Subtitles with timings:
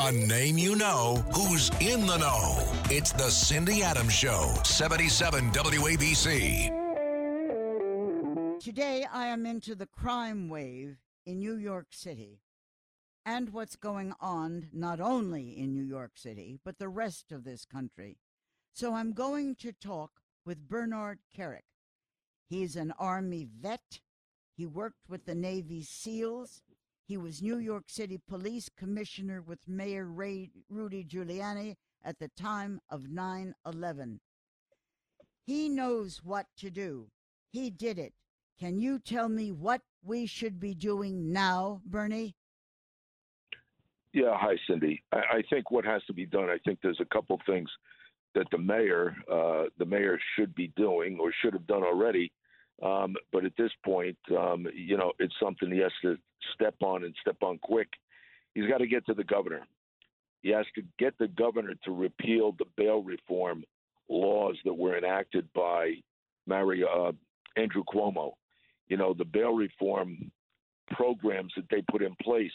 [0.00, 2.64] A name you know who's in the know.
[2.84, 6.70] It's the Cindy Adams Show, 77 WABC.
[8.60, 12.38] Today, I am into the crime wave in New York City
[13.26, 17.64] and what's going on not only in New York City, but the rest of this
[17.64, 18.18] country.
[18.72, 20.12] So I'm going to talk
[20.46, 21.66] with Bernard Kerik.
[22.48, 23.98] He's an Army vet.
[24.56, 26.62] He worked with the Navy SEALs.
[27.08, 32.80] He was New York City Police Commissioner with Mayor Ray, Rudy Giuliani at the time
[32.90, 34.20] of 9 11.
[35.46, 37.06] He knows what to do.
[37.50, 38.12] He did it.
[38.60, 42.36] Can you tell me what we should be doing now, Bernie?
[44.12, 45.02] Yeah, hi, Cindy.
[45.10, 47.70] I, I think what has to be done, I think there's a couple things
[48.34, 52.30] that the mayor, uh, the mayor should be doing or should have done already.
[52.82, 56.16] Um, but at this point, um, you know, it's something he has to
[56.54, 57.88] step on and step on quick.
[58.54, 59.66] He's got to get to the governor.
[60.42, 63.64] He has to get the governor to repeal the bail reform
[64.08, 65.94] laws that were enacted by
[66.46, 67.12] Mario, uh,
[67.60, 68.32] Andrew Cuomo.
[68.88, 70.30] You know, the bail reform
[70.92, 72.52] programs that they put in place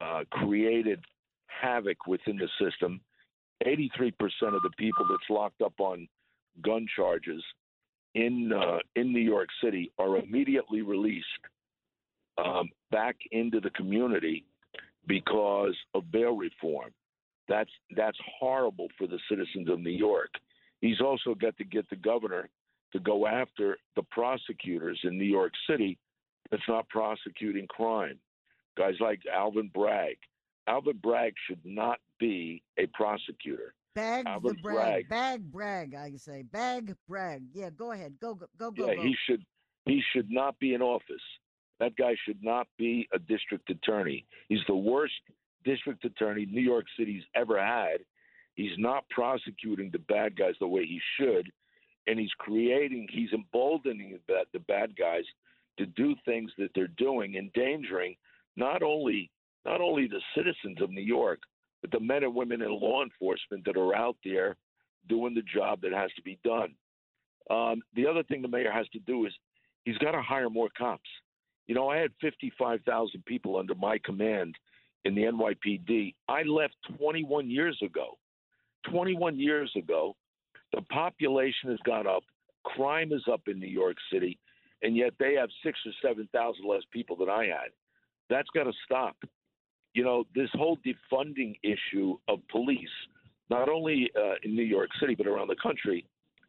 [0.00, 1.00] uh, created
[1.46, 3.00] havoc within the system.
[3.64, 6.06] 83% of the people that's locked up on
[6.62, 7.42] gun charges
[8.14, 11.26] in uh, in New York City are immediately released
[12.38, 14.44] um, back into the community
[15.06, 16.90] because of bail reform.
[17.48, 20.30] That's that's horrible for the citizens of New York.
[20.80, 22.48] He's also got to get the governor
[22.92, 25.98] to go after the prosecutors in New York City
[26.50, 28.18] that's not prosecuting crime.
[28.76, 30.16] Guys like Alvin Bragg.
[30.66, 33.74] Alvin Bragg should not be a prosecutor.
[33.98, 35.08] Bag the brag.
[35.08, 36.42] Bag brag, I say.
[36.42, 37.42] Bag brag.
[37.52, 38.14] Yeah, go ahead.
[38.20, 38.86] Go go go go.
[38.86, 39.02] Yeah, go.
[39.02, 39.44] he should
[39.86, 41.22] he should not be in office.
[41.80, 44.26] That guy should not be a district attorney.
[44.48, 45.14] He's the worst
[45.64, 47.98] district attorney New York City's ever had.
[48.54, 51.48] He's not prosecuting the bad guys the way he should,
[52.08, 55.22] and he's creating, he's emboldening the, the bad guys
[55.78, 58.16] to do things that they're doing, endangering
[58.56, 59.30] not only
[59.64, 61.40] not only the citizens of New York,
[61.80, 64.56] but the men and women in law enforcement that are out there
[65.08, 66.74] doing the job that has to be done.
[67.50, 69.32] Um, the other thing the mayor has to do is
[69.84, 71.08] he's got to hire more cops.
[71.66, 74.54] You know, I had 55,000 people under my command
[75.04, 76.14] in the NYPD.
[76.28, 78.18] I left 21 years ago.
[78.90, 80.14] 21 years ago,
[80.72, 82.22] the population has gone up,
[82.64, 84.38] crime is up in New York City,
[84.82, 87.70] and yet they have six or 7,000 less people than I had.
[88.30, 89.16] That's got to stop.
[89.98, 92.96] You know, this whole defunding issue of police,
[93.50, 96.06] not only uh, in New York City, but around the country,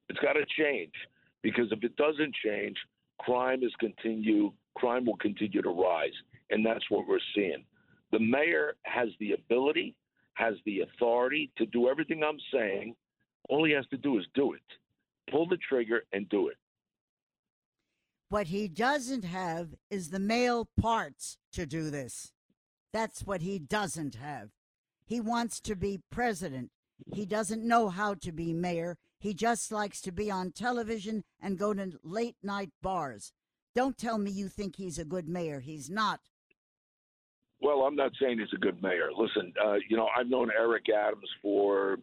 [0.07, 0.93] it's got to change
[1.41, 2.77] because if it doesn't change,
[3.17, 6.13] crime is continue crime will continue to rise,
[6.51, 7.63] and that's what we're seeing.
[8.11, 9.95] The mayor has the ability,
[10.35, 12.93] has the authority to do everything I'm saying.
[13.49, 14.61] All he has to do is do it.
[15.31, 16.57] Pull the trigger and do it.
[18.29, 22.31] What he doesn't have is the male parts to do this.
[22.91, 24.49] That's what he doesn't have.
[25.05, 26.71] He wants to be president.
[27.13, 28.97] He doesn't know how to be mayor.
[29.19, 33.31] He just likes to be on television and go to late night bars.
[33.75, 35.59] Don't tell me you think he's a good mayor.
[35.59, 36.19] He's not.
[37.61, 39.09] Well, I'm not saying he's a good mayor.
[39.15, 41.97] Listen, uh, you know, I've known Eric Adams for,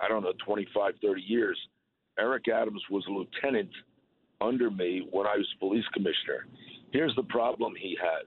[0.00, 1.58] I don't know, 25, 30 years.
[2.18, 3.70] Eric Adams was a lieutenant
[4.40, 6.46] under me when I was police commissioner.
[6.92, 8.26] Here's the problem he has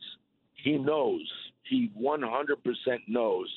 [0.64, 1.22] he knows,
[1.70, 2.56] he 100%
[3.08, 3.48] knows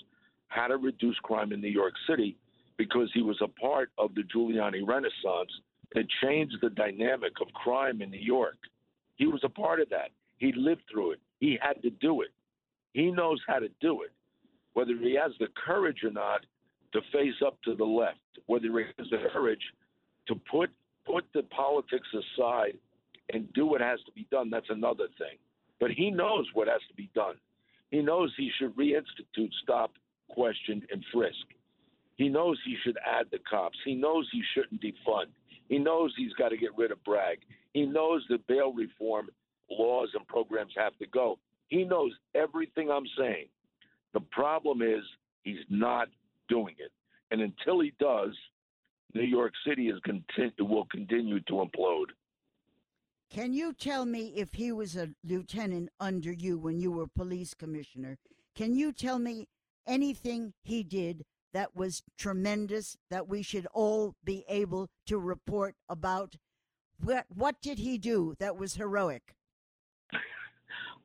[0.49, 2.37] how to reduce crime in New York City
[2.77, 5.51] because he was a part of the Giuliani Renaissance
[5.95, 8.57] that changed the dynamic of crime in New York.
[9.17, 10.11] He was a part of that.
[10.39, 11.21] He lived through it.
[11.41, 12.31] He had to do it.
[12.93, 14.11] He knows how to do it.
[14.75, 16.45] Whether he has the courage or not
[16.93, 19.63] to face up to the left, whether he has the courage
[20.29, 20.71] to put
[21.05, 22.79] put the politics aside
[23.33, 25.37] and do what has to be done, that's another thing.
[25.81, 27.35] But he knows what has to be done.
[27.93, 29.93] He knows he should reinstitute stop,
[30.31, 31.47] question, and frisk.
[32.17, 33.79] He knows he should add the cops.
[33.85, 35.27] He knows he shouldn't defund.
[35.69, 37.41] He knows he's got to get rid of Bragg.
[37.75, 39.29] He knows the bail reform
[39.71, 41.39] laws and programs have to go.
[41.69, 43.47] He knows everything I'm saying.
[44.15, 45.03] The problem is
[45.43, 46.09] he's not
[46.49, 46.93] doing it.
[47.31, 48.35] And until he does,
[49.15, 50.01] New York City is
[50.59, 52.11] will continue to implode.
[53.33, 57.55] Can you tell me if he was a lieutenant under you when you were police
[57.55, 58.19] commissioner?
[58.55, 59.49] Can you tell me
[59.87, 61.25] anything he did
[61.55, 66.37] that was tremendous that we should all be able to report about?
[67.03, 69.35] What, what did he do that was heroic?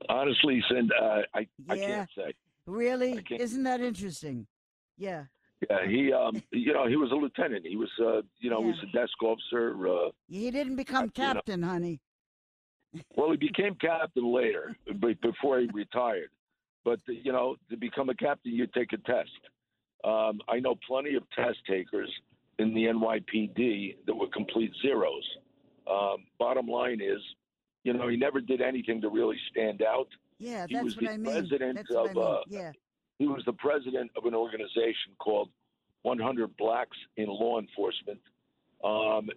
[0.10, 2.34] Honestly, Cindy, uh, I, I can't say.
[2.66, 3.22] Really?
[3.24, 4.48] Can't- Isn't that interesting?
[4.98, 5.24] Yeah.
[5.70, 7.66] Yeah, he, um, you know, he was a lieutenant.
[7.66, 9.88] He was, uh, you know, he was a desk officer.
[9.88, 11.34] Uh, He didn't become you know.
[11.34, 12.00] captain, honey.
[13.16, 16.30] Well, he became captain later, but before he retired.
[16.86, 19.30] But you know, to become a captain, you take a test.
[20.04, 22.10] Um, I know plenty of test takers
[22.60, 25.24] in the NYPD that were complete zeros.
[25.90, 27.22] Um, bottom line is,
[27.84, 30.08] you know, he never did anything to really stand out.
[30.40, 31.34] Yeah, He that's was what the I mean.
[31.34, 32.26] president That's what I of, mean.
[32.26, 32.72] uh, yeah.
[33.20, 35.50] He was the president of an organization called
[36.04, 38.20] 100 Blacks in Law Enforcement,
[38.84, 39.30] um,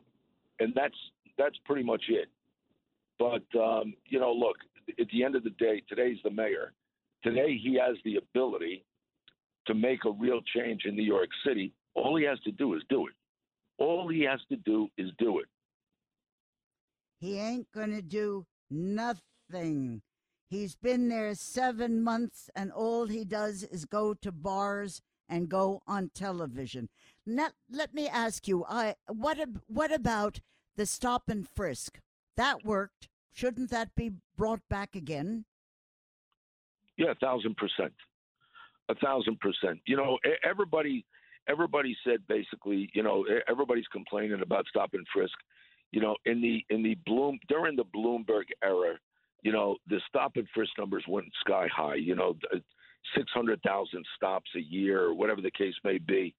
[0.60, 0.94] and that's
[1.38, 2.28] that's pretty much it.
[3.20, 4.56] But um, you know, look,
[4.98, 6.72] at the end of the day, today's the mayor.
[7.22, 8.82] Today he has the ability
[9.66, 11.74] to make a real change in New York City.
[11.94, 13.12] All he has to do is do it.
[13.76, 15.46] All he has to do is do it.
[17.20, 20.00] He ain't going to do nothing.
[20.48, 25.82] He's been there seven months, and all he does is go to bars and go
[25.86, 26.88] on television.
[27.26, 30.40] Now, let me ask you, I what what about
[30.76, 32.00] the stop and frisk?
[32.36, 33.08] That worked.
[33.32, 35.44] Shouldn't that be brought back again?
[36.96, 37.92] Yeah, a thousand percent,
[38.88, 39.80] a thousand percent.
[39.86, 41.06] You know, everybody,
[41.48, 45.34] everybody said basically, you know, everybody's complaining about stop and frisk.
[45.92, 48.98] You know, in the in the Bloom during the Bloomberg era,
[49.42, 51.96] you know, the stop and frisk numbers went sky high.
[51.96, 52.36] You know,
[53.16, 56.34] six hundred thousand stops a year, or whatever the case may be.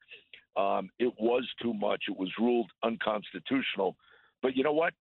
[0.55, 2.03] Um, it was too much.
[2.07, 3.95] It was ruled unconstitutional.
[4.41, 4.93] But you know what?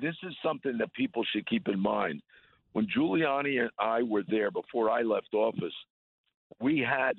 [0.00, 2.22] This is something that people should keep in mind
[2.76, 5.72] when Giuliani and I were there before I left office,
[6.60, 7.14] we had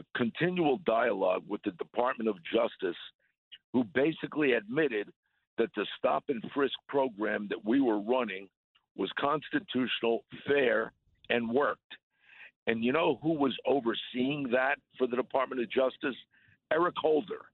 [0.00, 2.96] a continual dialogue with the Department of Justice,
[3.74, 5.12] who basically admitted
[5.58, 8.48] that the stop and frisk program that we were running
[8.96, 10.92] was constitutional, fair,
[11.28, 11.82] and worked.
[12.66, 16.16] And you know who was overseeing that for the Department of Justice?
[16.72, 17.44] Eric Holder.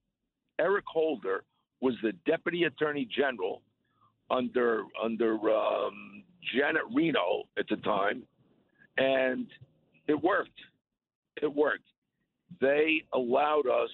[0.60, 1.42] Eric Holder
[1.80, 3.62] was the Deputy Attorney General
[4.32, 6.24] under under um,
[6.54, 8.22] Janet Reno at the time,
[8.96, 9.46] and
[10.08, 10.58] it worked.
[11.40, 11.84] It worked.
[12.60, 13.90] They allowed us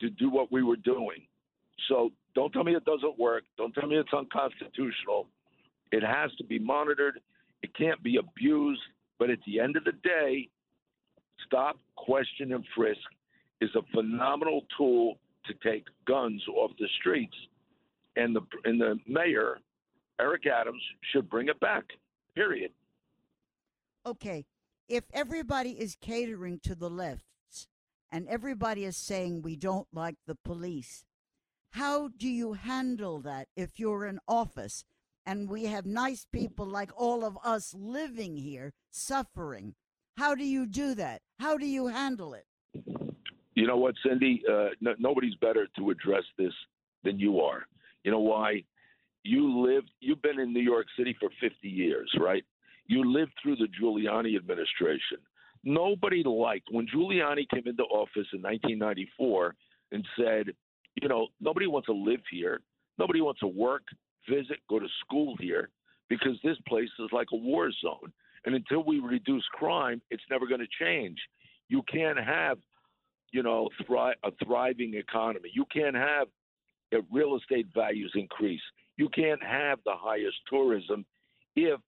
[0.00, 1.26] to do what we were doing.
[1.88, 3.44] So don't tell me it doesn't work.
[3.56, 5.26] Don't tell me it's unconstitutional.
[5.92, 7.20] It has to be monitored.
[7.62, 8.80] It can't be abused.
[9.18, 10.48] But at the end of the day,
[11.46, 13.00] stop, question, and frisk
[13.60, 17.34] is a phenomenal tool to take guns off the streets.
[18.16, 19.58] And the and the mayor
[20.20, 20.82] Eric Adams
[21.12, 21.84] should bring it back.
[22.34, 22.72] Period.
[24.06, 24.44] Okay,
[24.88, 27.68] if everybody is catering to the lefts
[28.10, 31.04] and everybody is saying we don't like the police,
[31.70, 34.84] how do you handle that if you're in office
[35.26, 39.74] and we have nice people like all of us living here suffering?
[40.16, 41.22] How do you do that?
[41.38, 42.46] How do you handle it?
[43.54, 44.42] You know what, Cindy?
[44.50, 46.52] Uh, no, nobody's better to address this
[47.04, 47.66] than you are.
[48.04, 48.64] You know why?
[49.22, 52.44] You lived you've been in New York City for 50 years, right?
[52.86, 55.18] You lived through the Giuliani administration.
[55.62, 59.54] Nobody liked when Giuliani came into office in 1994
[59.92, 60.46] and said,
[61.00, 62.60] you know, nobody wants to live here.
[62.98, 63.82] Nobody wants to work,
[64.28, 65.70] visit, go to school here
[66.08, 68.12] because this place is like a war zone.
[68.44, 71.18] And until we reduce crime, it's never going to change.
[71.68, 72.58] You can't have,
[73.32, 75.50] you know, thri- a thriving economy.
[75.54, 76.28] You can't have
[76.92, 78.62] uh, real estate values increase
[79.00, 81.06] you can't have the highest tourism
[81.56, 81.80] if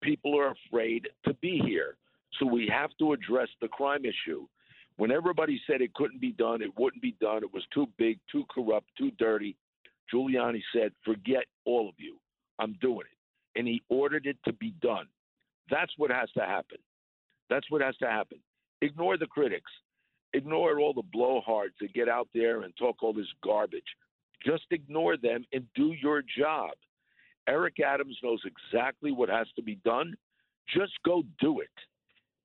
[0.00, 1.96] people are afraid to be here.
[2.38, 4.46] So we have to address the crime issue.
[4.96, 8.20] When everybody said it couldn't be done, it wouldn't be done, it was too big,
[8.30, 9.56] too corrupt, too dirty,
[10.12, 12.18] Giuliani said, forget all of you.
[12.60, 13.58] I'm doing it.
[13.58, 15.06] And he ordered it to be done.
[15.68, 16.78] That's what has to happen.
[17.50, 18.38] That's what has to happen.
[18.82, 19.70] Ignore the critics.
[20.32, 23.82] Ignore all the blowhards that get out there and talk all this garbage.
[24.44, 26.70] Just ignore them and do your job.
[27.48, 30.14] Eric Adams knows exactly what has to be done.
[30.74, 31.68] Just go do it.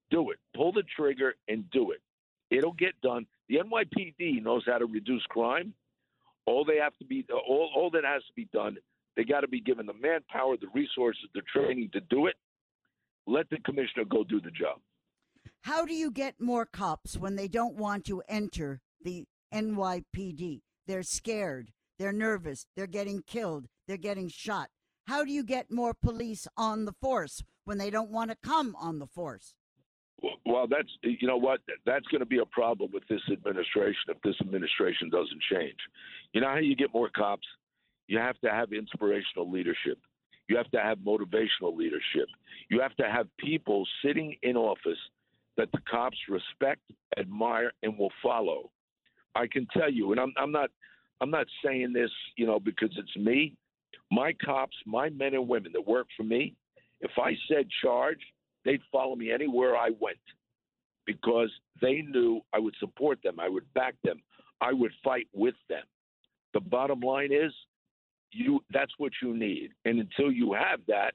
[0.09, 0.37] Do it.
[0.55, 2.01] Pull the trigger and do it.
[2.49, 3.25] It'll get done.
[3.49, 5.73] The NYPD knows how to reduce crime.
[6.45, 8.77] All they have to be all, all that has to be done,
[9.15, 12.35] they got to be given the manpower, the resources, the training to do it.
[13.25, 14.79] Let the commissioner go do the job.
[15.61, 20.61] How do you get more cops when they don't want to enter the NYPD?
[20.85, 21.71] They're scared.
[21.99, 22.65] They're nervous.
[22.75, 23.67] They're getting killed.
[23.87, 24.69] They're getting shot.
[25.07, 28.75] How do you get more police on the force when they don't want to come
[28.79, 29.55] on the force?
[30.45, 34.21] Well, that's you know what that's going to be a problem with this administration if
[34.23, 35.77] this administration doesn't change.
[36.33, 37.47] You know how you get more cops?
[38.07, 39.99] You have to have inspirational leadership.
[40.49, 42.27] You have to have motivational leadership.
[42.69, 44.97] You have to have people sitting in office
[45.57, 46.81] that the cops respect,
[47.17, 48.71] admire, and will follow.
[49.35, 50.69] I can tell you, and I'm, I'm not,
[51.21, 53.53] I'm not saying this, you know, because it's me.
[54.11, 56.53] My cops, my men and women that work for me,
[57.01, 58.19] if I said charge,
[58.63, 60.17] they'd follow me anywhere I went
[61.05, 61.49] because
[61.81, 64.21] they knew I would support them, I would back them,
[64.61, 65.83] I would fight with them.
[66.53, 67.51] The bottom line is,
[68.31, 71.13] you that's what you need, and until you have that,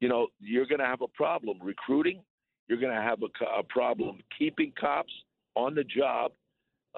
[0.00, 2.20] you know you're going to have a problem recruiting.
[2.68, 5.12] You're going to have a, a problem keeping cops
[5.56, 6.32] on the job.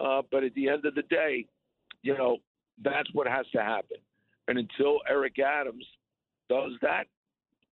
[0.00, 1.46] Uh, but at the end of the day,
[2.02, 2.38] you know
[2.82, 3.98] that's what has to happen.
[4.48, 5.84] And until Eric Adams
[6.48, 7.04] does that,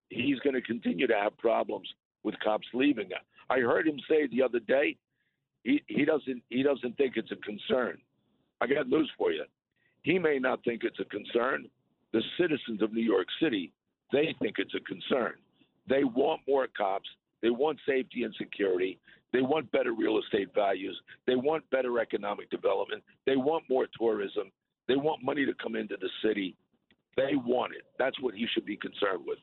[0.09, 1.89] he's going to continue to have problems
[2.23, 3.11] with cops leaving.
[3.49, 4.97] I heard him say the other day
[5.65, 7.99] he, he doesn't he doesn't think it's a concern.
[8.61, 9.45] I got news for you.
[10.03, 11.67] He may not think it's a concern.
[12.13, 13.73] The citizens of New York City,
[14.13, 15.35] they think it's a concern.
[15.89, 17.09] They want more cops.
[17.43, 18.99] They want safety and security.
[19.33, 21.01] They want better real estate values.
[21.27, 23.03] They want better economic development.
[23.27, 24.51] They want more tourism.
[24.89, 26.57] They want money to come into the city.
[27.17, 27.83] They want it.
[27.99, 29.39] That's what he should be concerned with.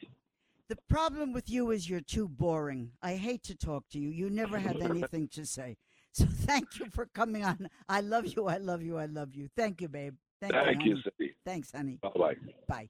[0.69, 2.91] The problem with you is you're too boring.
[3.01, 4.09] I hate to talk to you.
[4.09, 5.77] You never have anything to say.
[6.11, 7.69] So thank you for coming on.
[7.87, 8.47] I love you.
[8.47, 8.97] I love you.
[8.97, 9.47] I love you.
[9.55, 10.15] Thank you, babe.
[10.41, 11.99] Thank, Thank you, you Thanks, honey.
[12.01, 12.35] Bye-bye.
[12.67, 12.89] Bye.